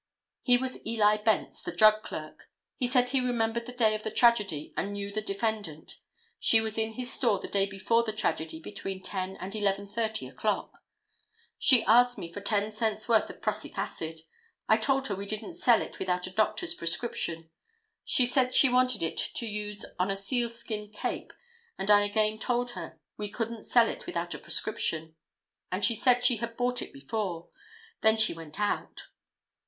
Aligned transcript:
He 0.41 0.57
was 0.57 0.83
Eli 0.83 1.17
Bence, 1.17 1.61
the 1.61 1.71
drug 1.75 2.01
clerk. 2.01 2.49
He 2.75 2.87
said 2.87 3.09
he 3.09 3.19
remembered 3.21 3.67
the 3.67 3.71
day 3.71 3.93
of 3.93 4.01
the 4.01 4.09
tragedy 4.09 4.73
and 4.75 4.93
knew 4.93 5.11
the 5.11 5.21
defendant. 5.21 5.99
She 6.39 6.59
was 6.59 6.75
in 6.79 6.93
his 6.93 7.13
store 7.13 7.37
the 7.37 7.47
day 7.47 7.67
before 7.67 8.01
the 8.01 8.11
tragedy 8.11 8.59
between 8.59 9.03
10 9.03 9.37
and 9.37 9.53
11:30 9.53 10.27
o'clock. 10.31 10.83
"She 11.59 11.83
asked 11.83 12.17
me 12.17 12.31
for 12.33 12.41
ten 12.41 12.71
cents 12.71 13.07
worth 13.07 13.29
of 13.29 13.43
prussic 13.43 13.77
acid. 13.77 14.21
I 14.67 14.77
told 14.77 15.05
her 15.05 15.13
we 15.13 15.27
didn't 15.27 15.53
sell 15.53 15.83
it 15.83 15.99
without 15.99 16.25
a 16.25 16.31
doctor's 16.31 16.73
prescription. 16.73 17.51
She 18.03 18.25
said 18.25 18.55
she 18.55 18.69
wanted 18.69 19.17
to 19.17 19.45
use 19.45 19.83
it 19.83 19.89
on 19.99 20.09
a 20.09 20.17
sealskin 20.17 20.91
cape 20.91 21.31
and 21.77 21.91
I 21.91 22.05
again 22.05 22.39
told 22.39 22.71
her 22.71 22.99
we 23.17 23.29
couldn't 23.29 23.65
sell 23.67 23.87
it 23.87 24.07
without 24.07 24.33
a 24.33 24.39
prescription, 24.39 25.13
and 25.71 25.85
she 25.85 25.93
said 25.93 26.23
she 26.25 26.37
had 26.37 26.57
bought 26.57 26.81
it 26.81 26.91
before. 26.91 27.49
Then 28.01 28.17
she 28.17 28.33
went 28.33 28.59
out." 28.59 29.03